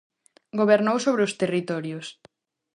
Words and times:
Gobernou 0.59 0.97
sobre 1.05 1.25
os 1.27 1.33
territorios. 1.41 2.05